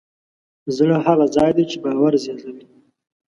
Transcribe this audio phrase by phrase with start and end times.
[0.77, 2.63] زړه هغه ځای دی چې باور زېږوي.